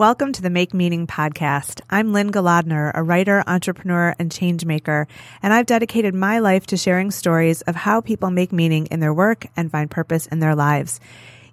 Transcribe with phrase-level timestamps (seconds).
[0.00, 1.82] Welcome to the Make Meaning podcast.
[1.90, 5.06] I'm Lynne Golodner, a writer, entrepreneur, and change maker,
[5.42, 9.12] and I've dedicated my life to sharing stories of how people make meaning in their
[9.12, 11.00] work and find purpose in their lives.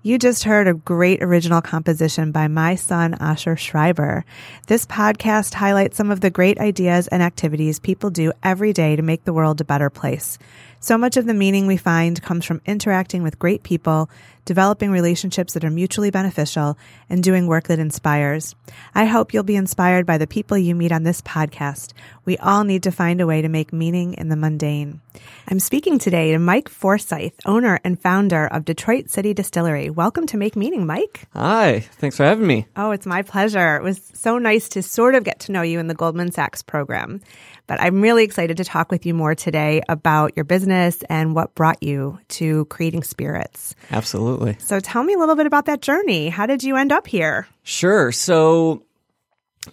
[0.02, 4.24] You just heard a great original composition by my son, Asher Schreiber.
[4.68, 9.02] This podcast highlights some of the great ideas and activities people do every day to
[9.02, 10.40] make the world a better place.
[10.80, 14.10] So much of the meaning we find comes from interacting with great people,
[14.48, 16.78] developing relationships that are mutually beneficial,
[17.10, 18.56] and doing work that inspires.
[18.96, 21.92] I hope you'll be inspired by the people you meet on this podcast.
[22.24, 25.02] We all need to find a way to make meaning in the mundane.
[25.50, 29.90] I'm speaking today to Mike Forsyth, owner and founder of Detroit City Distillery.
[29.90, 31.28] Welcome to Make Meaning, Mike.
[31.34, 32.68] Hi, thanks for having me.
[32.76, 33.76] Oh, it's my pleasure.
[33.76, 36.62] It was so nice to sort of get to know you in the Goldman Sachs
[36.64, 37.20] program.
[37.66, 41.54] But I'm really excited to talk with you more today about your business and what
[41.54, 43.76] brought you to creating spirits.
[43.92, 44.37] Absolutely.
[44.60, 46.30] So tell me a little bit about that journey.
[46.30, 47.48] How did you end up here?
[47.64, 48.12] Sure.
[48.12, 48.84] So,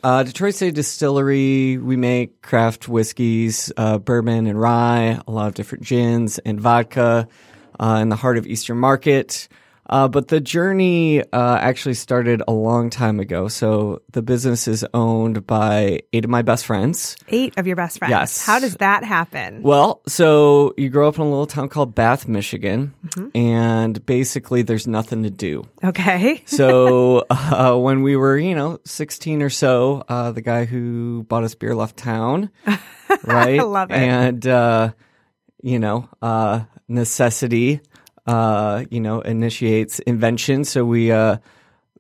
[0.02, 5.54] uh, Detroit City Distillery, we make craft whiskeys, uh, bourbon and rye, a lot of
[5.54, 7.28] different gins and vodka
[7.78, 9.48] uh, in the heart of Eastern Market.
[9.88, 13.48] Uh, but the journey uh, actually started a long time ago.
[13.48, 17.16] So the business is owned by eight of my best friends.
[17.28, 18.10] Eight of your best friends.
[18.10, 18.44] Yes.
[18.46, 19.62] How does that happen?
[19.62, 22.94] Well, so you grow up in a little town called Bath, Michigan,
[23.34, 25.64] and basically there's nothing to do.
[25.82, 26.42] okay.
[26.54, 31.44] So uh, when we were, you know, 16 or so, uh, the guy who bought
[31.44, 32.50] us beer left town,
[33.24, 33.60] right?
[33.60, 33.96] I love it.
[33.96, 34.92] And, uh,
[35.62, 37.80] you know, uh, necessity,
[38.26, 40.64] uh, you know, initiates invention.
[40.64, 41.38] So we, uh,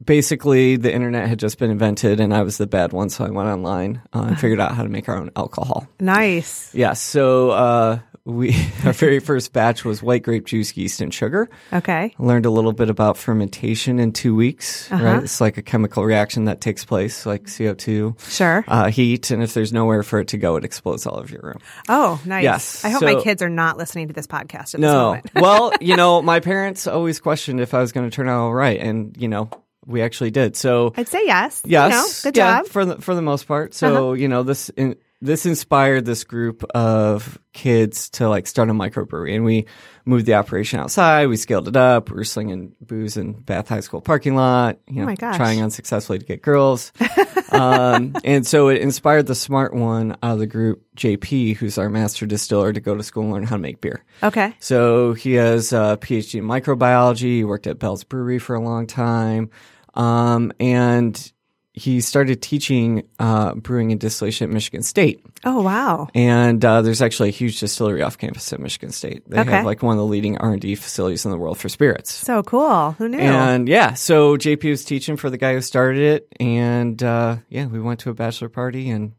[0.04, 3.10] basically the internet had just been invented and I was the bad one.
[3.10, 5.86] So I went online uh, and figured out how to make our own alcohol.
[6.00, 6.74] Nice.
[6.74, 6.94] Yeah.
[6.94, 11.48] So, uh, we, our very first batch was white grape juice, yeast, and sugar.
[11.72, 12.14] Okay.
[12.18, 15.04] Learned a little bit about fermentation in two weeks, Uh-huh.
[15.04, 15.22] right?
[15.22, 18.64] It's like a chemical reaction that takes place, like CO2, Sure.
[18.66, 21.42] uh, heat, and if there's nowhere for it to go, it explodes all over your
[21.42, 21.58] room.
[21.88, 22.44] oh, nice.
[22.44, 25.04] yes, I hope my kids are not listening to this podcast at this No.
[25.06, 25.30] moment.
[25.34, 28.54] well, you know, my parents always questioned if I was going to turn out all
[28.54, 29.50] right, and, you know,
[29.86, 30.56] we actually did.
[30.56, 31.60] So, I'd say yes.
[31.66, 31.90] yes.
[31.92, 32.60] You know, good yeah, job.
[32.64, 32.72] Uh-huh.
[32.72, 33.74] For the, for the most part.
[33.74, 38.72] So, you know, this, in, this inspired this group of kids to like start a
[38.72, 39.64] microbrewery and we
[40.04, 41.28] moved the operation outside.
[41.28, 42.10] We scaled it up.
[42.10, 45.36] We were slinging booze in Bath High School parking lot, you know, Oh my gosh.
[45.36, 46.92] trying unsuccessfully to get girls.
[47.52, 51.88] um, and so it inspired the smart one out of the group, JP, who's our
[51.88, 54.04] master distiller to go to school and learn how to make beer.
[54.22, 54.54] Okay.
[54.60, 57.36] So he has a PhD in microbiology.
[57.36, 59.48] He worked at Bell's Brewery for a long time.
[59.94, 61.32] Um, and
[61.76, 65.20] he started teaching uh, brewing and distillation at Michigan State.
[65.44, 66.06] Oh, wow.
[66.14, 69.28] And uh, there's actually a huge distillery off campus at Michigan State.
[69.28, 69.50] They Okay.
[69.50, 72.12] have like one of the leading R&D facilities in the world for spirits.
[72.12, 72.92] So cool.
[72.92, 73.18] Who knew?
[73.18, 76.28] And yeah, so JP was teaching for the guy who started it.
[76.38, 79.12] And uh, yeah, we went to a bachelor party and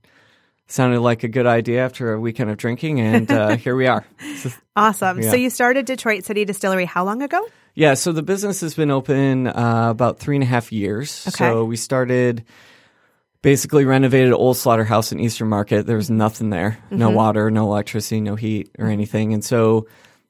[0.68, 3.02] sounded like a good idea after a weekend of drinking.
[3.02, 4.06] And uh, here we are.
[4.78, 5.22] awesome.
[5.22, 5.30] Yeah.
[5.32, 7.46] So you started Detroit City Distillery how long ago?
[7.76, 11.26] Yeah, so the business has been open uh, about three and a half years.
[11.28, 11.38] Okay.
[11.50, 12.46] So we started
[13.42, 15.86] basically renovated old slaughterhouse in Eastern Market.
[15.86, 17.16] There was nothing there, no Mm-hmm.
[17.16, 19.88] water, no electricity, no heat or anything, and so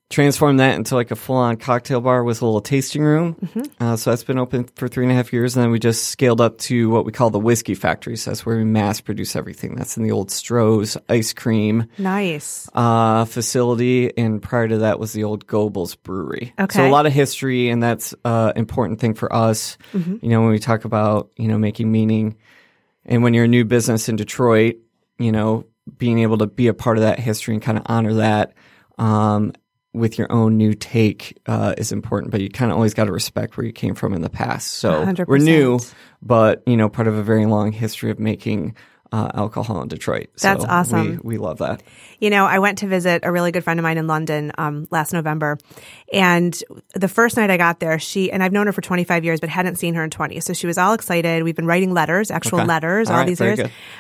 [0.10, 3.36] transformed that into like a full-on cocktail bar with a little tasting room.
[3.36, 3.84] Mm-hmm.
[3.84, 6.06] Uh, so that's been open for three and a half years, and then we just
[6.10, 8.16] scaled up to what we call the whiskey factory.
[8.16, 9.76] So that's where we mass produce everything.
[9.76, 12.70] That's in the old Stroh's ice cream Nice.
[12.74, 16.54] uh, facility, and prior to that was the old Goebel's Brewery.
[16.60, 16.78] Okay.
[16.78, 19.78] So a lot of history, and that's uh, important thing for us.
[19.94, 20.18] Mm-hmm.
[20.22, 22.38] You know, when we talk about you know making meaning,
[23.06, 24.76] and when you're a new business in Detroit,
[25.18, 25.66] you know,
[25.98, 28.54] being able to be a part of that history and kind of honor that.
[28.98, 29.54] Um,
[29.96, 33.12] with your own new take uh, is important, but you kind of always got to
[33.12, 34.74] respect where you came from in the past.
[34.74, 35.80] So we are new,
[36.22, 38.76] but you know, part of a very long history of making
[39.16, 40.28] uh, alcohol in Detroit.
[40.42, 41.22] That's awesome.
[41.24, 41.82] We, we love that.
[42.20, 44.88] You know, I went to visit a really good friend of mine in London um,
[44.92, 45.58] last November,
[46.12, 46.54] and
[46.94, 49.50] the first night I got there, she and I've known her for 25 years, but
[49.50, 50.40] hadn't seen her in 20.
[50.42, 51.44] So she was all excited.
[51.44, 52.68] We've been writing letters, actual Okay.
[52.68, 53.60] letters, All all right, these years.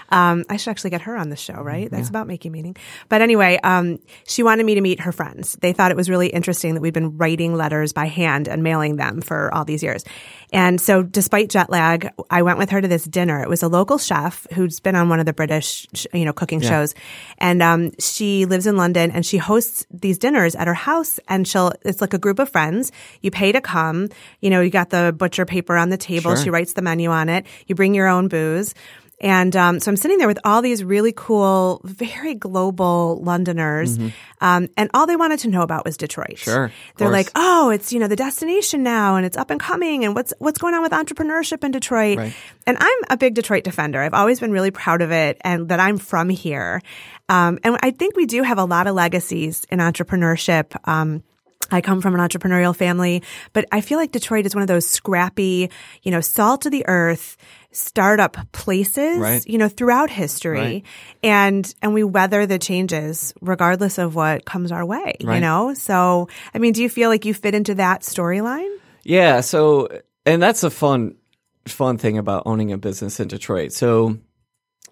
[0.09, 1.89] Um, I should actually get her on the show, right?
[1.89, 2.75] That's about making meaning.
[3.09, 5.57] But anyway, um, she wanted me to meet her friends.
[5.61, 8.97] They thought it was really interesting that we've been writing letters by hand and mailing
[8.97, 10.03] them for all these years.
[10.51, 13.41] And so, despite jet lag, I went with her to this dinner.
[13.41, 16.59] It was a local chef who's been on one of the British, you know, cooking
[16.69, 16.95] shows,
[17.37, 21.19] and um, she lives in London and she hosts these dinners at her house.
[21.27, 22.91] And she'll, it's like a group of friends.
[23.21, 24.09] You pay to come.
[24.41, 26.35] You know, you got the butcher paper on the table.
[26.35, 26.43] Sure.
[26.43, 27.45] She writes the menu on it.
[27.67, 28.73] You bring your own booze.
[29.21, 33.97] And um, so I'm sitting there with all these really cool, very global Londoners,
[34.41, 36.31] um, and all they wanted to know about was Detroit.
[36.31, 36.51] Mm-hmm.
[36.51, 37.13] Sure, they're course.
[37.13, 40.33] like, "Oh, it's you know the destination now, and it's up and coming, and what's
[40.39, 42.35] what's going on with entrepreneurship in Detroit?" Right.
[42.67, 44.01] And I'm a big Detroit defender.
[44.01, 46.81] I've always been really proud of it, and that I'm from here.
[47.29, 50.75] Um, and I think we do have a lot of legacies in entrepreneurship.
[50.87, 51.23] Um,
[51.71, 53.23] I come from an entrepreneurial family,
[53.53, 55.71] but I feel like Detroit is one of those scrappy,
[56.03, 57.37] you know, salt of the earth
[57.75, 59.45] startup places, Right.
[59.45, 60.57] you know, throughout history.
[60.59, 60.83] Right.
[61.23, 65.73] And and we weather the changes regardless of what comes our way, you know?
[65.73, 68.73] So, I mean, do you feel like you fit into that storyline?
[69.03, 69.41] Yeah.
[69.41, 69.89] So,
[70.25, 71.15] and that's a fun,
[71.67, 73.71] fun thing about owning a business in Detroit.
[73.73, 74.17] So,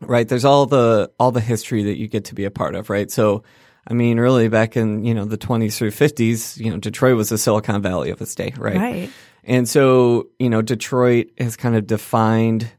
[0.01, 2.89] right, there's all the all the history that you get to be a part of,
[2.89, 3.09] right?
[3.09, 3.44] So,
[3.88, 7.29] I mean, really, back in you know the 20s through 50s, you know, Detroit was
[7.29, 8.75] the Silicon Valley of its day, right?
[8.77, 9.09] Right.
[9.44, 12.72] And so, you know, Detroit has kind of defined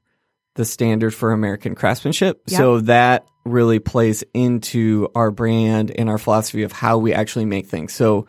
[0.54, 2.42] the standard for American craftsmanship.
[2.46, 2.56] Yep.
[2.56, 7.66] So that really plays into our brand and our philosophy of how we actually make
[7.66, 7.92] things.
[7.92, 8.26] So,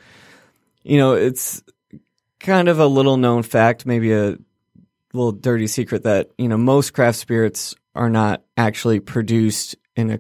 [0.84, 1.64] you know, it's
[2.40, 4.38] kind of a little known fact, maybe a
[5.14, 10.20] little dirty secret that, you know, most craft spirits are not actually produced in a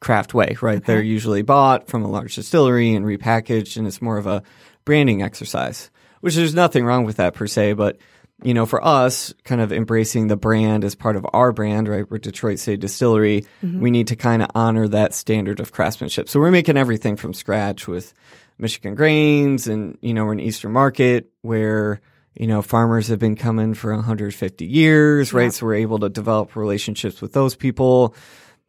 [0.00, 0.84] craft way, right?
[0.84, 4.42] They're usually bought from a large distillery and repackaged, and it's more of a
[4.84, 5.90] branding exercise,
[6.22, 7.74] which there's nothing wrong with that per se.
[7.74, 7.98] But,
[8.42, 12.10] you know, for us, kind of embracing the brand as part of our brand, right?
[12.10, 13.44] We're Detroit City Distillery.
[13.80, 16.28] We need to kind of honor that standard of craftsmanship.
[16.28, 18.14] So we're making everything from scratch with
[18.56, 22.00] Michigan grains, and, you know, we're an Eastern market where,
[22.34, 25.52] you know, farmers have been coming for 150 years, right?
[25.52, 28.14] So we're able to develop relationships with those people.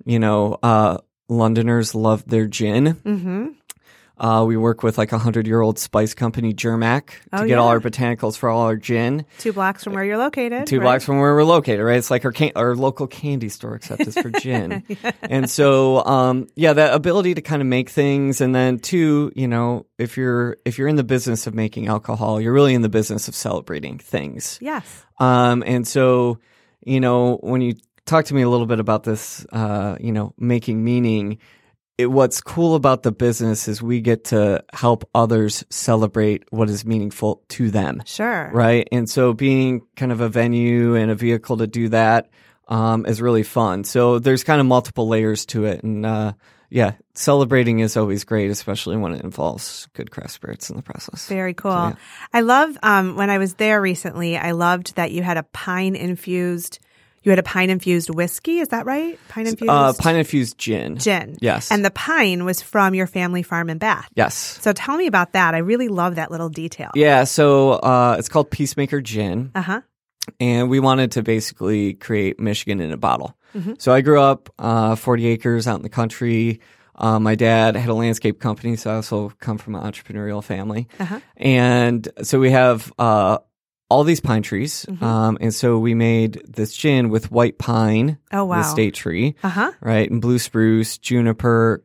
[0.06, 0.98] You know, uh,
[1.30, 2.96] Londoners love their gin.
[2.96, 3.48] Mm-hmm.
[4.18, 7.58] Uh, we work with like a hundred year old spice company, Germack, to Oh, get
[7.58, 9.26] all our botanicals for all our gin.
[9.40, 10.68] Two blocks from where you're located.
[10.68, 10.84] Two right?
[10.86, 11.98] blocks from where we're located, right?
[11.98, 14.84] It's like our can- our local candy store, except it's for gin.
[15.24, 19.48] And so, um, yeah, that ability to kind of make things, and then two, you
[19.48, 22.90] know, if you're if you're in the business of making alcohol, you're really in the
[22.90, 24.60] business of celebrating things.
[24.62, 25.06] Yes.
[25.20, 26.38] Um, and so,
[26.86, 27.76] you know, when you
[28.06, 31.40] talk to me a little bit about this, uh, you know, making meaning,
[31.98, 36.86] it, what's cool about the business is we get to help others celebrate what is
[36.86, 38.02] meaningful to them.
[38.06, 38.50] Sure.
[38.54, 38.88] Right.
[38.92, 42.30] And so being kind of a venue and a vehicle to do that,
[42.68, 43.84] um, is really fun.
[43.84, 45.84] So there's kind of multiple layers to it.
[45.84, 46.34] And, uh,
[46.70, 51.28] yeah, celebrating is always great, especially when it involves good craft spirits in the process.
[51.28, 51.72] Very cool.
[51.72, 51.96] yeah.
[52.34, 54.38] I love um, when I was there recently.
[54.38, 56.80] I loved that you had a pine infused.
[57.24, 58.60] You had a pine infused whiskey.
[58.60, 59.18] Is that right?
[59.30, 60.98] Pine infused Uh, pine infused gin.
[60.98, 61.38] gin.
[61.42, 61.72] Yes.
[61.72, 64.10] And the pine was from your family farm in Bath.
[64.16, 64.36] Yes.
[64.62, 65.56] So tell me about that.
[65.56, 66.92] I really love that little detail.
[66.96, 69.82] Yeah, so uh, it's called Peacemaker Gin, Uh huh.
[70.40, 73.38] and we wanted to basically create Michigan in a bottle.
[73.56, 73.74] Mm-hmm.
[73.80, 76.60] So I grew up uh, 40 acres out in the country.
[76.96, 80.88] Uh, my dad had a landscape company, so I also come from an entrepreneurial family.
[81.00, 81.20] Uh-huh.
[81.38, 83.40] And so we have uh,
[83.94, 85.04] all these pine trees, Mm-hmm.
[85.04, 88.58] um, and so we made this gin with white pine, Oh, wow.
[88.58, 89.72] the state tree, Uh huh.
[89.82, 91.84] right, and blue spruce, juniper,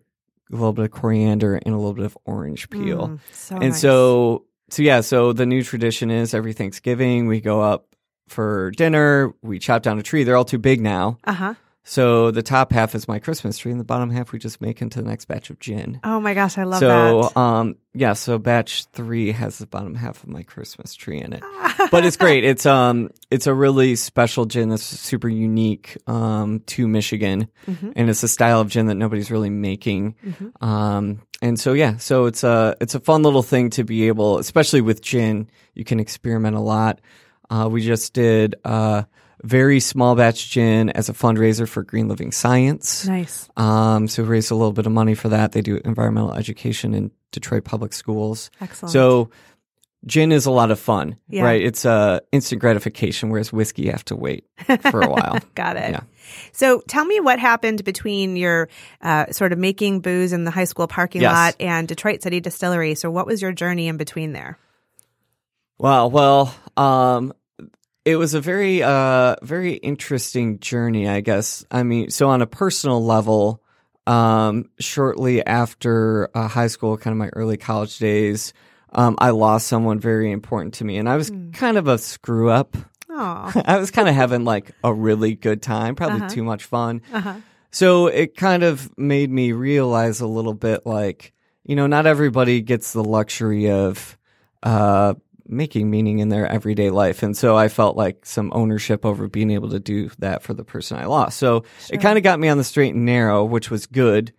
[0.50, 3.08] a little bit of coriander, and a little bit of orange peel.
[3.08, 3.80] Mm, so and nice.
[3.80, 7.94] so so yeah so the new tradition is every thanksgiving we go up
[8.28, 11.54] for dinner we chop down a tree they're all too big now Uh huh.
[11.88, 14.82] So the top half is my christmas tree and the bottom half we just make
[14.82, 15.98] into the next batch of gin.
[16.04, 16.88] Oh my gosh, I love so
[17.22, 17.32] that.
[17.32, 21.32] So, um yeah so batch three has the bottom half of my christmas tree in
[21.32, 21.42] it.
[21.90, 22.44] But it's great.
[22.44, 27.48] It's um it's a really special gin that's super unique um to michigan.
[27.66, 27.92] Mm-hmm.
[27.96, 30.14] and it's a style of gin that nobody's really making.
[30.60, 34.38] Um and so yeah so it's a it's a fun little thing to be able
[34.38, 37.00] especially with gin you can experiment a lot.
[37.48, 39.04] Uh we just did uh
[39.44, 43.48] very small batch gin as a fundraiser for green living science Nice.
[43.56, 45.52] um, so we raised a little bit of money for that.
[45.52, 48.50] They do environmental education in Detroit public schools.
[48.60, 48.92] Excellent.
[48.92, 49.30] So
[50.06, 51.42] gin is a lot of fun, Yeah.
[51.44, 51.60] right?
[51.60, 54.44] It's uh, instant gratification, whereas whiskey you have to wait
[54.90, 55.38] for a while.
[55.54, 55.90] Got it.
[55.90, 56.00] Yeah.
[56.52, 58.68] So tell me what happened between your
[59.02, 61.32] uh, sort of making booze in the high school parking Yes.
[61.32, 62.94] lot and Detroit City Distillery.
[62.94, 64.58] So what was your journey in between there?
[65.78, 66.08] Wow.
[66.08, 67.32] Well, um,
[68.08, 71.64] it was a very, uh, very interesting journey, I guess.
[71.70, 73.60] I mean, so on a personal level,
[74.06, 78.52] um, shortly after uh, high school, kind of my early college days,
[78.92, 82.48] um, I lost someone very important to me, and I was kind of a screw
[82.50, 82.76] up.
[83.10, 86.28] I was kind of having like a really good time, probably Uh-huh.
[86.28, 87.02] too much fun.
[87.12, 87.34] uh-huh.
[87.70, 91.34] So it kind of made me realize a little bit like,
[91.64, 94.16] you know, not everybody gets the luxury of
[94.62, 95.14] uh,
[95.48, 97.22] making meaning in their everyday life.
[97.22, 100.64] And so I felt like some ownership over being able to do that for the
[100.64, 101.38] person I lost.
[101.38, 104.32] So it kind of got me on the straight and narrow, which was good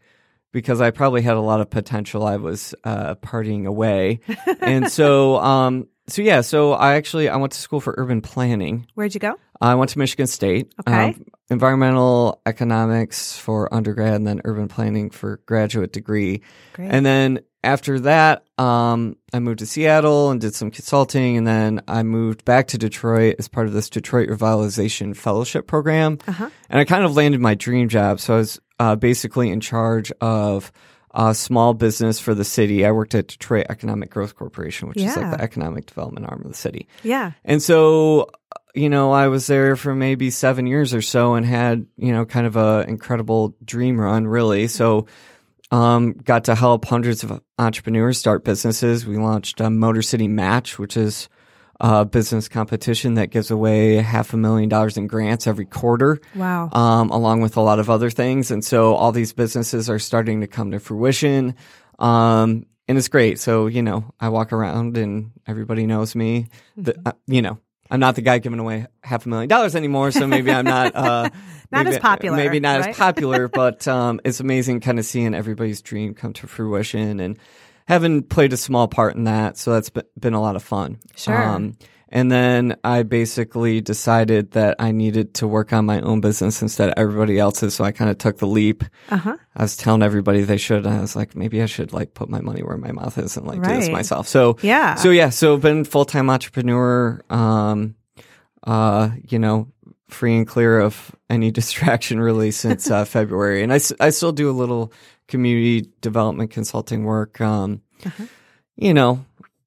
[0.51, 2.25] because I probably had a lot of potential.
[2.25, 4.19] I was uh, partying away.
[4.61, 8.87] and so, um, so yeah, so I actually I went to school for urban planning.
[8.95, 9.35] Where'd you go?
[9.61, 10.73] I went to Michigan State.
[10.87, 11.09] Okay.
[11.09, 16.41] Um, environmental economics for undergrad and then urban planning for graduate degree.
[16.73, 16.91] Great.
[16.91, 21.37] And then after that, um, I moved to Seattle and did some consulting.
[21.37, 26.19] And then I moved back to Detroit as part of this Detroit Revitalization Fellowship Program.
[26.27, 26.49] Uh-huh.
[26.69, 28.19] And I kind of landed my dream job.
[28.19, 30.71] So I was uh, basically in charge of
[31.13, 32.85] a small business for the city.
[32.85, 36.47] I worked at Detroit Economic Growth Corporation, which is like the economic development arm of
[36.47, 36.87] the city.
[37.03, 37.31] Yeah.
[37.43, 38.29] And so,
[38.75, 42.25] you know, I was there for maybe seven years or so and had, you know,
[42.25, 44.67] kind of a incredible dream run, really.
[44.67, 45.07] So,
[45.71, 49.05] um, got to help hundreds of entrepreneurs start businesses.
[49.05, 51.29] We launched um, Motor City Match, which is
[51.79, 56.69] a business competition that gives away half a million dollars in grants every quarter Wow.
[56.73, 58.51] um, along with a lot of other things.
[58.51, 61.55] And so all these businesses are starting to come to fruition.
[61.97, 63.39] Um, and it's great.
[63.39, 66.47] So, you know, I walk around and everybody knows me.
[66.75, 67.59] The, uh, you know,
[67.89, 70.12] I'm not the guy giving away half a million dollars anymore.
[70.12, 71.29] So maybe I'm not, uh,
[71.72, 72.89] Not maybe- as popular, Maybe not right?
[72.89, 77.38] as popular, but, um, it's amazing kind of seeing everybody's dream come to fruition and
[77.88, 79.58] having played a small part in that.
[79.58, 81.00] So that's been, been a lot of fun.
[81.15, 81.36] Sure.
[81.41, 81.77] Um,
[82.11, 86.89] and then I basically decided that I needed to work on my own business instead
[86.89, 87.75] of everybody else's.
[87.75, 88.83] So I kind of took the leap.
[89.09, 89.37] Uh-huh.
[89.55, 90.85] I was telling everybody they should.
[90.85, 93.37] And I was like, maybe I should like put my money where my mouth is
[93.37, 94.27] and like do this myself.
[94.27, 94.95] So Yeah.
[94.95, 97.21] so yeah, so been full time entrepreneur.
[97.29, 97.95] Um,
[98.63, 99.67] uh, you know,
[100.09, 104.49] free and clear of any distraction really since uh, February, and I, I still do
[104.49, 104.91] a little
[105.27, 107.39] community development consulting work.
[107.39, 108.25] Um, Uh-huh.
[108.77, 109.23] you know,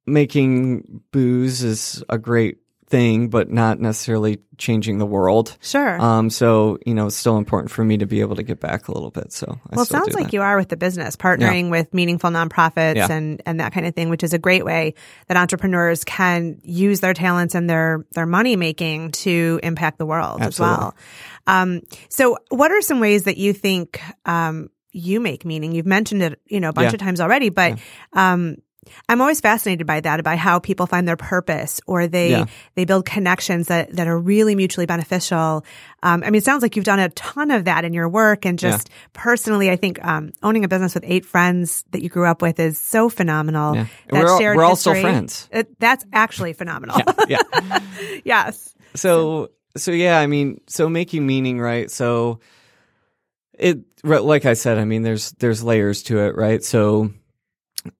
[0.06, 5.56] making booze is a great thing, but not necessarily changing the world.
[5.62, 5.98] Sure.
[5.98, 8.88] Um, so you know, it's still important for me to be able to get back
[8.88, 9.32] a little bit.
[9.32, 12.96] So I well, it sounds like you are with the business, partnering with meaningful nonprofits
[12.96, 13.10] Yeah.
[13.10, 14.92] and, and that kind of thing, which is a great way
[15.28, 20.42] that entrepreneurs can use their talents and their, their money making to impact the world
[20.42, 20.74] Absolutely.
[20.74, 20.94] as well.
[21.46, 21.80] Um,
[22.10, 25.72] so what are some ways that you think, um, you make meaning?
[25.72, 26.96] You've mentioned it, you know, a bunch Yeah.
[26.96, 27.78] of times already, but,
[28.12, 28.56] um,
[29.08, 32.46] I'm always fascinated by that, by how people find their purpose or they, Yeah.
[32.74, 35.64] they build connections that, that are really mutually beneficial.
[36.02, 38.44] Um, I mean, it sounds like you've done a ton of that in your work
[38.44, 42.26] and just personally, I think, um, owning a business with eight friends that you grew
[42.26, 43.76] up with is so phenomenal.
[43.76, 43.86] Yeah.
[44.10, 45.48] That We're all- we're all still friends.
[45.52, 46.98] It, that's actually phenomenal.
[47.28, 47.38] yeah.
[48.24, 48.74] yes.
[48.94, 52.40] so so yeah i mean so making meaning right so
[53.58, 57.10] it like i said i mean there's there's layers to it right so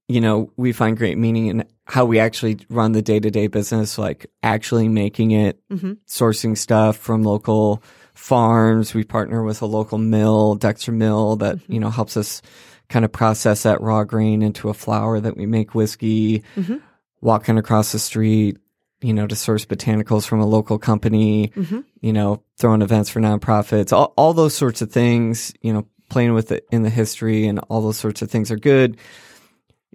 [0.09, 4.27] you know we find great meaning in how we actually run the day-to-day business like
[4.43, 5.99] actually making it Mhm.
[6.09, 7.83] sourcing stuff from local
[8.15, 12.43] farms we partner with a local mill dexter mill that you know helps us
[12.89, 16.81] kind of process that raw grain into a flour that we make whiskey Mhm.
[17.21, 18.59] walking across the street
[19.05, 21.83] you know, to source botanicals from a local company, Mhm.
[22.03, 26.35] you know, throwing events for nonprofits, all, all those sorts of things, you know, playing
[26.35, 28.97] with it in the history and all those sorts of things are good.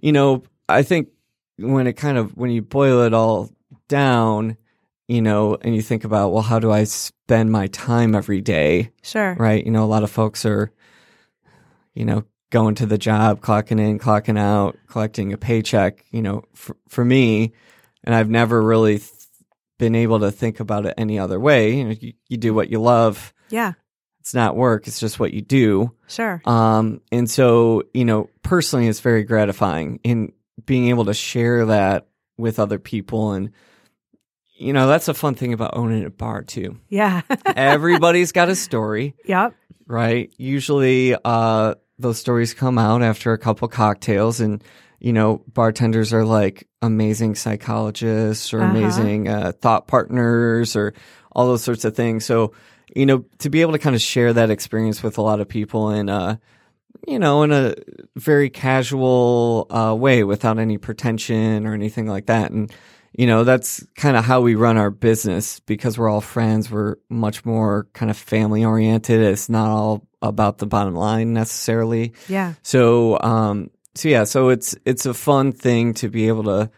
[0.00, 1.08] You know, I think
[1.58, 3.50] when it kind of, when you boil it all
[3.88, 4.56] down,
[5.08, 8.92] you know, and you think about, well, how do I spend my time every day?
[9.02, 9.34] Sure.
[9.34, 9.64] Right.
[9.64, 10.70] You know, a lot of folks are,
[11.94, 16.44] you know, going to the job, clocking in, clocking out, collecting a paycheck, you know,
[16.54, 17.52] for, for me,
[18.04, 19.10] and I've never really th-
[19.78, 21.76] been able to think about it any other way.
[21.76, 23.34] You know, you, you do what you love.
[23.50, 23.72] Yeah.
[24.28, 24.86] It's not work.
[24.86, 25.90] It's just what you do.
[26.06, 26.42] Sure.
[26.44, 30.34] Um, and so, you know, personally, it's very gratifying in
[30.66, 33.32] being able to share that with other people.
[33.32, 33.52] And,
[34.54, 36.78] you know, that's a fun thing about owning a bar too.
[36.90, 37.22] Yeah.
[37.56, 39.54] Everybody's got a story yep.
[39.86, 40.30] right?
[40.36, 44.62] Usually, uh, those stories come out after a couple cocktails, and
[45.00, 48.76] you know, bartenders are like amazing psychologists or Uh-huh.
[48.76, 50.92] amazing uh, thought partners or
[51.32, 52.26] all those sorts of things.
[52.26, 52.52] So,
[52.94, 55.48] you know, to be able to kind of share that experience with a lot of
[55.48, 56.36] people in uh,
[57.06, 57.74] you know, in a
[58.16, 62.50] very casual uh, way without any pretension or anything like that.
[62.50, 62.72] And,
[63.12, 66.70] you know, that's kind of how we run our business because we're all friends.
[66.70, 69.20] We're much more kind of family oriented.
[69.20, 72.12] It's not all about the bottom line necessarily.
[72.28, 72.54] Yeah.
[72.62, 76.70] So, um, so yeah, so it's it's a fun thing to be able to,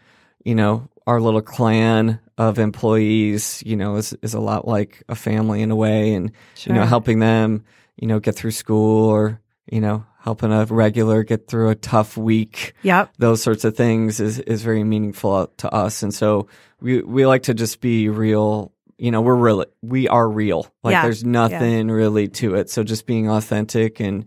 [0.43, 5.15] you know, our little clan of employees, you know, is is a lot like a
[5.15, 6.31] family in a way, and
[6.65, 7.63] you know, helping them,
[7.97, 9.39] you know, get through school or
[9.71, 12.73] you know, helping a regular get through a tough week.
[12.83, 13.13] Yep.
[13.19, 16.47] Those sorts of things is is very meaningful to us, and so
[16.81, 18.71] we we like to just be real.
[18.97, 19.65] You know, we're real.
[19.81, 20.67] We are real.
[20.83, 21.03] Like Yeah.
[21.03, 22.69] there's nothing really to it.
[22.69, 24.25] So just being authentic and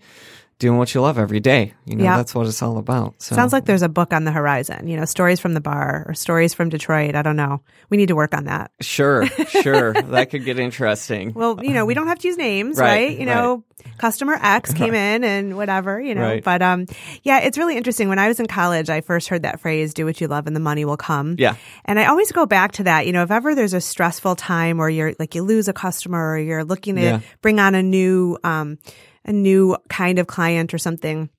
[0.59, 1.75] doing what you love every day.
[1.85, 2.17] You know, Yeah.
[2.17, 3.15] that's what it's all about.
[3.19, 6.05] So Sounds like there's a book on the horizon, you know, stories from the bar
[6.09, 7.15] or stories from Detroit.
[7.17, 7.61] I don't know.
[7.91, 8.71] We need to work on that.
[8.81, 11.33] sure, sure, that could get interesting.
[11.35, 13.09] Well, you know, we don't have to use names, right?
[13.09, 13.65] Right, You know,
[13.99, 16.23] customer X came in and whatever, you know.
[16.23, 16.45] Right.
[16.45, 16.87] But um
[17.25, 18.09] yeah, it's really interesting.
[18.09, 20.55] When I was in college, I first heard that phrase, do what you love and
[20.55, 21.35] the money will come.
[21.39, 21.57] Yeah.
[21.85, 23.07] And I always go back to that.
[23.07, 26.33] You know, if ever there's a stressful time where you're like you lose a customer
[26.33, 27.21] or you're looking to Yeah.
[27.43, 28.79] bring on a new um
[29.25, 31.31] a new kind of client or something.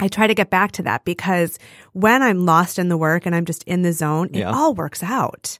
[0.00, 1.58] I try to get back to that because
[1.92, 4.50] when I'm lost in the work and I'm just in the zone, it Yeah.
[4.52, 5.58] all works out.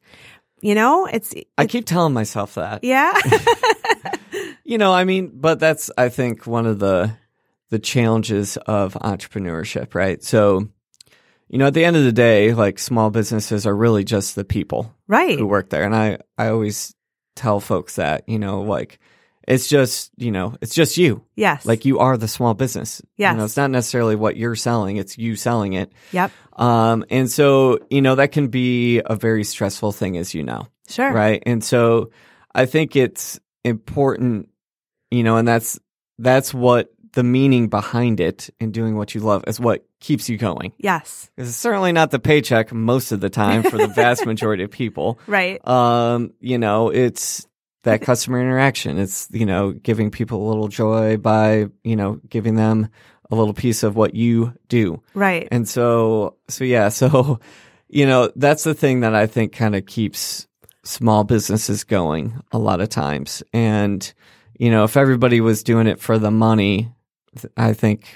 [0.61, 2.83] You know, it's I keep telling myself that.
[2.83, 3.12] yeah.
[4.66, 7.14] You know, I mean, but that's I think one of the
[7.69, 10.23] the challenges of entrepreneurship, right?
[10.25, 10.69] So,
[11.49, 14.45] you know, at the end of the day, like small businesses are really just the
[14.45, 15.38] people right.
[15.38, 15.85] who work there.
[15.85, 16.95] And I I always
[17.37, 18.99] tell folks that, you know, like
[19.46, 21.24] it's just, you know, it's just you.
[21.36, 21.66] Yes.
[21.66, 23.02] Like you are the small business.
[23.16, 23.32] Yes.
[23.32, 25.92] You know, it's not necessarily what you're selling, it's you selling it.
[26.12, 26.30] Yep.
[26.54, 30.68] Um, and so, you know, that can be a very stressful thing, as you know.
[30.88, 31.12] Sure.
[31.12, 31.42] Right.
[31.46, 32.10] And so
[32.54, 34.48] I think it's important,
[35.10, 35.78] you know, and that's,
[36.18, 40.36] that's what the meaning behind it and doing what you love is what keeps you
[40.36, 40.72] going.
[40.78, 41.30] Yes.
[41.36, 45.18] It's certainly not the paycheck most of the time for the vast majority of people.
[45.26, 45.66] Right.
[45.66, 47.46] Um, you know, it's
[47.84, 48.98] that customer interaction.
[48.98, 52.88] It's, you know, giving people a little joy by, you know, giving them
[53.30, 55.02] a little piece of what you do.
[55.14, 55.48] Right.
[55.50, 57.40] And so, so yeah, so,
[57.88, 60.47] you know, that's the thing that I think kind of keeps
[60.82, 63.42] small businesses going a lot of times.
[63.52, 64.12] And,
[64.58, 66.92] you know, if everybody was doing it for the money,
[67.56, 68.08] I think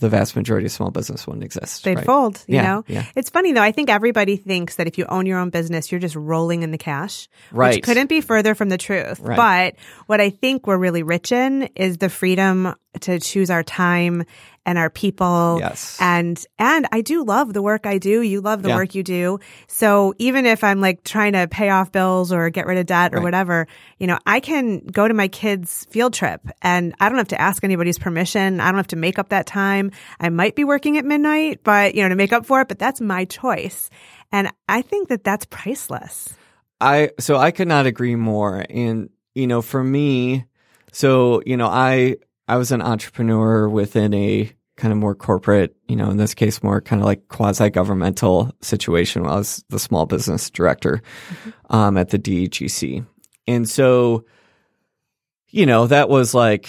[0.00, 1.84] the vast majority of small business wouldn't exist.
[1.84, 2.06] They'd right?
[2.06, 2.84] fold, you Yeah, know?
[2.88, 3.04] yeah.
[3.14, 3.62] It's funny though.
[3.62, 6.70] I think everybody thinks that if you own your own business, you're just rolling in
[6.70, 7.28] the cash.
[7.52, 7.76] Right.
[7.76, 9.20] Which couldn't be further from the truth.
[9.20, 9.36] Right.
[9.36, 14.24] But what I think we're really rich in is the freedom to choose our time
[14.64, 15.58] and our people.
[15.60, 15.96] Yes.
[16.00, 18.20] And and I do love the work I do.
[18.20, 18.76] You love the Yeah.
[18.76, 19.38] work you do.
[19.68, 23.12] So even if I'm like trying to pay off bills or get rid of debt
[23.14, 23.22] or Right.
[23.24, 27.28] whatever, you know, I can go to my kids' field trip and I don't have
[27.28, 28.58] to ask anybody's permission.
[28.60, 29.92] I don't have to make up that time.
[30.18, 32.78] I might be working at midnight, but you know, to make up for it, but
[32.80, 33.88] that's my choice.
[34.32, 36.34] And I think that that's priceless.
[36.80, 38.64] I so I could not agree more.
[38.68, 40.44] And you know, for me,
[40.92, 42.16] so you know, I
[42.48, 46.62] I was an entrepreneur within a kind of more corporate, you know, in this case,
[46.62, 49.22] more kind of like quasi governmental situation.
[49.22, 51.02] While I was the small business director
[51.70, 53.04] um, at the DEGC,
[53.46, 54.24] and so
[55.50, 56.68] you know, that was like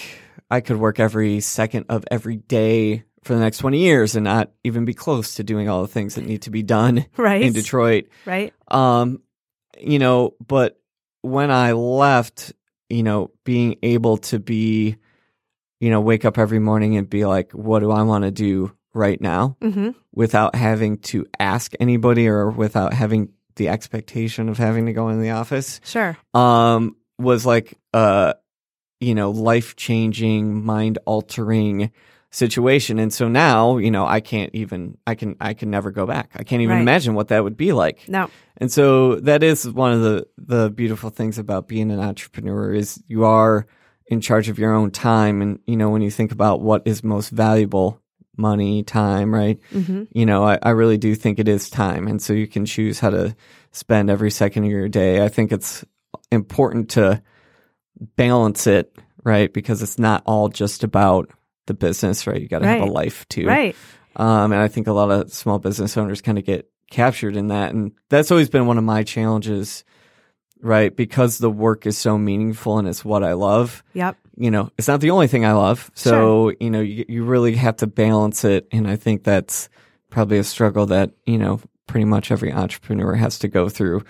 [0.50, 4.50] I could work every second of every day for the next 20 years and not
[4.64, 7.42] even be close to doing all the things that need to be done Right.
[7.42, 8.06] in Detroit.
[8.24, 8.54] Right?
[8.68, 9.20] Um,
[9.78, 10.80] you know, but
[11.20, 12.52] when I left,
[12.88, 14.96] you know, being able to be,
[15.80, 18.72] you know, wake up every morning and be like, what do I want to do
[18.94, 19.90] right now Mm-hmm.
[20.12, 25.20] without having to ask anybody or without having the expectation of having to go in
[25.20, 26.16] the office, Sure.
[26.34, 28.34] um, was like, uh,
[29.00, 31.90] you know, life changing, mind altering
[32.30, 32.98] situation.
[32.98, 36.32] And so now, you know, I can't even, I can, I can never go back.
[36.36, 36.82] I can't even Right.
[36.82, 38.08] imagine what that would be like.
[38.08, 38.28] No.
[38.58, 43.02] And so that is one of the the beautiful things about being an entrepreneur is
[43.06, 43.66] you are
[44.08, 45.42] in charge of your own time.
[45.42, 48.00] And you know when you think about what is most valuable
[48.36, 49.58] money time right?
[49.72, 50.04] Mm-hmm.
[50.12, 52.06] you know I, I really do think it is time.
[52.06, 53.36] And so you can choose how to
[53.72, 55.24] spend every second of your day.
[55.24, 55.84] I think it's
[56.30, 57.22] important to
[58.16, 59.52] balance it right?
[59.52, 61.30] Because it's not all just about
[61.66, 62.40] the business right?
[62.40, 63.46] You got to have a life too.
[63.46, 63.76] Right.
[64.16, 67.48] um, and I think a lot of small business owners kind of get captured in
[67.48, 67.74] that.
[67.74, 69.84] And that's always been one of my challenges,
[70.60, 70.94] right?
[70.94, 73.82] Because the work is so meaningful and it's what I love.
[73.94, 74.16] Yep.
[74.36, 75.90] You know, it's not the only thing I love.
[75.94, 78.68] So, you know, you, you really have to balance it.
[78.72, 79.68] And I think that's
[80.10, 84.04] probably a struggle that you know pretty much every entrepreneur has to go through.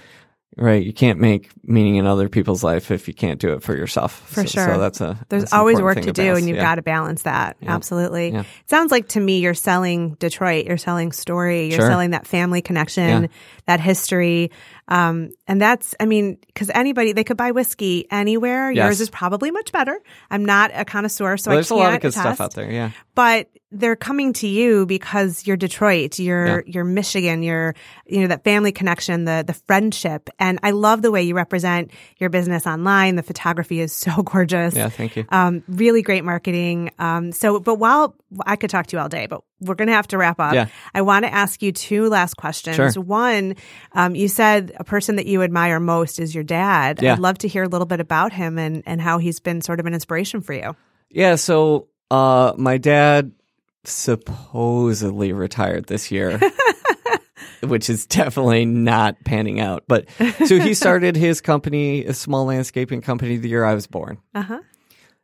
[0.56, 3.76] Right, you can't make meaning in other people's life if you can't do it for
[3.76, 4.18] yourself.
[4.28, 4.66] For so, sure.
[4.74, 6.38] So that's a there's that's always work to do, balance.
[6.40, 6.62] and you've Yeah.
[6.64, 7.56] got to balance that.
[7.64, 8.30] Absolutely.
[8.30, 8.40] Yeah.
[8.40, 11.88] It sounds like to me you're selling Detroit, you're selling story, you're Sure.
[11.88, 13.28] selling that family connection, Yeah.
[13.66, 14.50] that history,
[14.88, 18.70] um, and that's I mean because anybody they could buy whiskey anywhere.
[18.72, 18.84] Yes.
[18.84, 20.00] Yours is probably much better.
[20.30, 22.54] I'm not a connoisseur, so Well, I there's a lot of good attest, stuff out
[22.54, 22.70] there.
[22.70, 22.90] Yeah.
[23.14, 26.60] But they're coming to you because you're Detroit, you're Yeah.
[26.66, 27.74] you're Michigan, you're
[28.06, 31.90] you know that family connection, the the friendship, and I love the way you represent
[32.16, 33.16] your business online.
[33.16, 34.74] The photography is so gorgeous.
[34.74, 34.88] Yeah.
[34.88, 35.26] Thank you.
[35.28, 36.92] Um, really great marketing.
[36.98, 38.14] Um, so, but while
[38.46, 40.54] I could talk to you all day, but we're going to have to wrap up.
[40.54, 40.68] Yeah.
[40.94, 42.76] I want to ask you two last questions.
[42.76, 43.02] Sure.
[43.02, 43.56] One,
[43.92, 47.02] um, you said a person that you admire most is your dad.
[47.02, 47.12] Yeah.
[47.12, 49.80] I'd love to hear a little bit about him and, and how he's been sort
[49.80, 50.74] of an inspiration for you.
[51.10, 53.32] Yeah, so uh my dad
[53.84, 56.40] supposedly retired this year.
[57.62, 59.84] which is definitely not panning out.
[59.88, 60.08] But
[60.46, 64.18] so he started his company, a small landscaping company the year I was born.
[64.34, 64.60] Uh huh.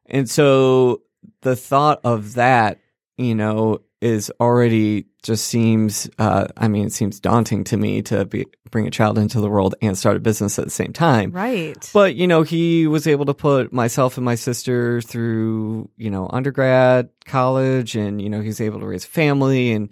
[0.07, 1.03] And so
[1.43, 2.81] the thought of that,
[3.17, 8.25] you know, is already just seems uh I mean, it seems daunting to me to
[8.27, 11.31] be bring a child into the world and start a business at the same time.
[11.33, 11.91] Right.
[11.95, 16.29] But you know, he was able to put myself and my sister through you know
[16.33, 19.73] undergrad, college, and you know he was able to raise a family.
[19.73, 19.89] And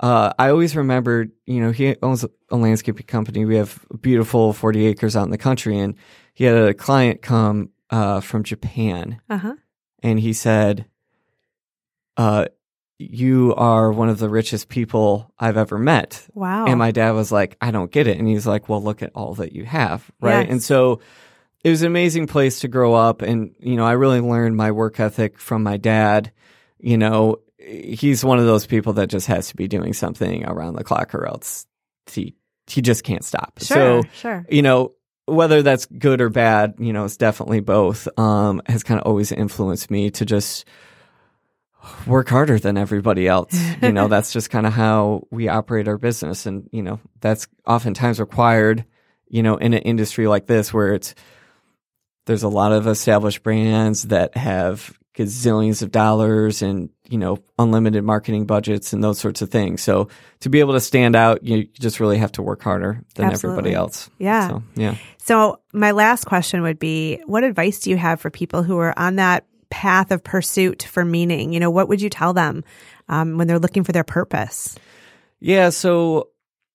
[0.00, 3.44] uh, I always remembered, you know, he owns a landscaping company.
[3.44, 5.94] We have beautiful forty acres out in the country, and
[6.32, 9.56] he had a client come uh, from Japan, Uh huh.
[10.02, 10.86] and he said,
[12.16, 12.46] uh,
[13.00, 16.66] "You are one of the richest people I've ever met." Wow.
[16.66, 18.18] And my dad was like, I don't get it.
[18.18, 20.10] And he's like, well, look at all that you have.
[20.20, 20.40] Right.
[20.40, 20.50] Yes.
[20.50, 21.00] And so
[21.64, 23.22] it was an amazing place to grow up.
[23.22, 26.32] And, you know, I really learned my work ethic from my dad.
[26.78, 30.74] You know, he's one of those people that just has to be doing something around
[30.74, 31.66] the clock or else
[32.10, 32.34] he,
[32.66, 33.58] he just can't stop.
[33.60, 34.02] Sure.
[34.02, 34.46] So, sure.
[34.48, 34.92] you know,
[35.26, 39.30] whether that's good or bad, you know, it's definitely both, um, has kind of always
[39.30, 40.66] influenced me to just
[42.06, 43.58] work harder than everybody else.
[43.82, 46.44] You know, that's just kind of how we operate our business.
[46.44, 48.84] And, you know, that's oftentimes required,
[49.26, 51.14] you know, in an industry like this where it's,
[52.26, 58.04] there's a lot of established brands that have gazillions of dollars and, you know, unlimited
[58.04, 59.82] marketing budgets and those sorts of things.
[59.82, 60.08] So
[60.40, 63.58] to be able to stand out, you, just really have to work harder than Absolutely.
[63.58, 64.10] everybody else.
[64.18, 64.48] Yeah.
[64.48, 64.94] So, yeah.
[65.18, 68.96] So, my last question would be what advice do you have for people who are
[68.98, 71.52] on that path of pursuit for meaning?
[71.52, 72.64] You know, what would you tell them
[73.08, 74.76] um, when they're looking for their purpose?
[75.40, 76.28] Yeah, so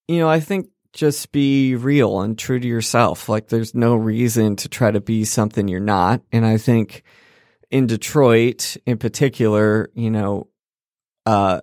[0.08, 3.28] you know, I think just be real and true to yourself.
[3.28, 6.22] Like there's no reason to try to be something you're not.
[6.32, 7.04] And I think
[7.70, 10.48] in Detroit in particular, you know,
[11.26, 11.62] uh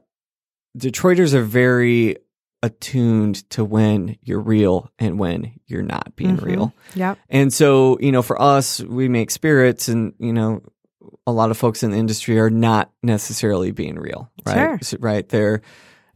[0.77, 2.17] Detroiters are very
[2.63, 6.45] attuned to when you're real and when you're not being Mhm.
[6.45, 6.75] real.
[6.95, 7.19] Yep.
[7.29, 10.63] And so, you know, for us, we make spirits and, you know,
[11.27, 14.83] a lot of folks in the industry are not necessarily being real, right?
[14.85, 14.99] Sure.
[15.01, 15.29] Right.
[15.29, 15.63] They're,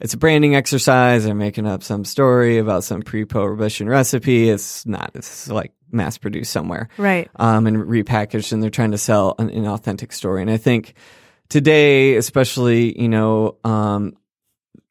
[0.01, 1.25] it's a branding exercise.
[1.25, 4.51] They're making up some story about some pre-prohibition recipe.
[4.51, 7.31] It's not, it's like mass produced somewhere, Right.
[7.37, 10.42] um, and repackaged and they're trying to sell an, an authentic story.
[10.42, 10.94] And I think
[11.49, 14.16] today, especially, you know, um,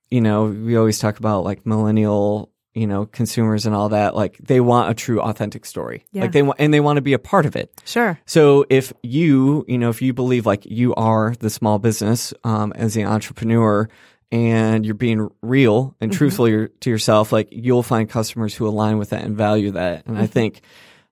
[0.09, 4.15] you know, we always talk about like millennial, you know, consumers and all that.
[4.15, 6.05] Like they want a true, authentic story.
[6.11, 6.23] Yeah.
[6.23, 7.81] Like they want, and they want to be a part of it.
[7.85, 8.19] Sure.
[8.25, 12.73] So if you, you know, if you believe like you are the small business um,
[12.73, 13.89] as the entrepreneur
[14.31, 18.97] and you're being real and truthful your- to yourself, like you'll find customers who align
[18.97, 20.05] with that and value that.
[20.05, 20.61] And I think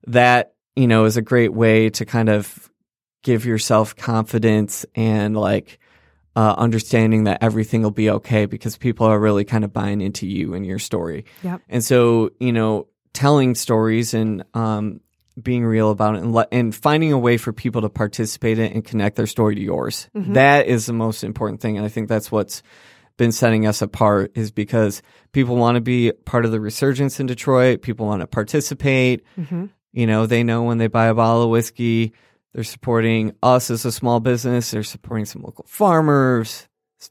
[0.08, 2.70] that, you know, is a great way to kind of
[3.24, 5.80] give yourself confidence and like
[6.36, 10.28] uh, understanding that everything will be okay because people are really kind of buying into
[10.28, 11.26] you and your story.
[11.44, 11.62] Yep.
[11.70, 15.00] And so, you know, telling stories and um,
[15.42, 18.72] being real about it and, let, and finding a way for people to participate in
[18.74, 20.10] and connect their story to yours.
[20.14, 21.78] That is the most important thing.
[21.78, 22.64] And I think that's what's
[23.18, 27.28] been setting us apart is because people want to be part of the resurgence in
[27.28, 27.84] Detroit.
[27.84, 29.24] People want to participate.
[29.38, 29.70] Mhm.
[29.92, 32.14] You know, they know when they buy a bottle of whiskey,
[32.54, 34.72] they're supporting us as a small business.
[34.72, 36.68] They're supporting some local farmers,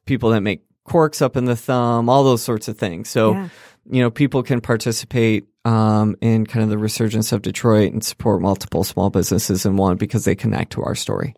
[0.07, 3.09] people that make corks up in the thumb, all those sorts of things.
[3.09, 3.49] So, Yeah.
[3.91, 8.43] you know, people can participate um, in kind of the resurgence of Detroit and support
[8.43, 11.35] multiple small businesses in one because they connect to our story,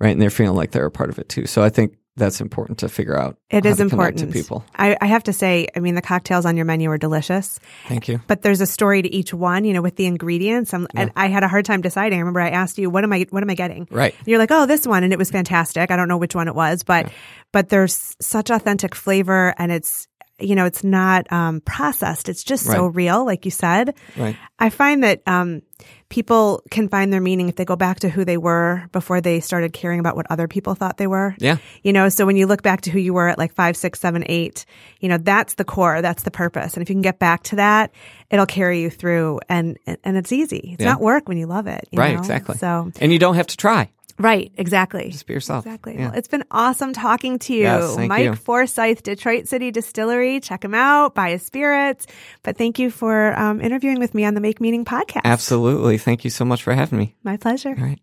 [0.00, 0.10] right?
[0.10, 1.46] And they're feeling like they're a part of it too.
[1.46, 3.36] So I think that's important to figure out.
[3.50, 4.18] It is to important.
[4.18, 4.64] to people.
[4.74, 8.08] I, I have to say, I mean, the cocktails on your menu are delicious, Thank
[8.08, 8.20] you.
[8.26, 9.64] but there's a story to each one.
[9.64, 10.74] You know, with the ingredients.
[10.74, 12.18] I'm, and I had a hard time deciding.
[12.18, 13.26] I remember I asked you, "What am I?
[13.30, 14.14] What am I getting?" Right.
[14.18, 15.90] And you're like, "Oh, this one," and it was fantastic.
[15.90, 17.10] I don't know which one it was, but
[17.52, 20.08] but there's such authentic flavor, and it's
[20.40, 22.28] you know, it's not um, processed.
[22.28, 23.94] It's just so real, like you said.
[24.16, 24.36] Right.
[24.58, 25.62] I find that um,
[26.10, 29.40] people can find their meaning if they go back to who they were before they
[29.40, 31.34] started caring about what other people thought they were.
[31.38, 31.58] Yeah.
[31.82, 34.00] You know, so when you look back to who you were at like five, six,
[34.00, 34.64] seven, eight,
[35.00, 36.74] you know, that's the core, that's the purpose.
[36.74, 37.90] And if you can get back to that,
[38.30, 40.70] it'll carry you through and and it's easy.
[40.74, 40.92] It's Yeah.
[40.92, 41.86] not work when you love it.
[41.90, 42.14] you Right.
[42.14, 42.18] know?
[42.20, 42.56] Exactly.
[42.56, 43.90] So and you don't have to try.
[44.18, 45.10] Right, exactly.
[45.10, 45.66] Just be yourself.
[45.66, 45.94] Exactly.
[45.94, 46.08] Yeah.
[46.08, 47.62] Well, it's been awesome talking to you.
[47.62, 48.34] Yes, Mike you.
[48.34, 50.40] Forsyth, Detroit City Distillery.
[50.40, 52.06] Check him out, buy his spirits.
[52.42, 55.22] But thank you for um, interviewing with me on the Make Meaning podcast.
[55.24, 55.98] Absolutely.
[55.98, 57.14] Thank you so much for having me.
[57.22, 57.70] My pleasure.
[57.70, 58.00] All right.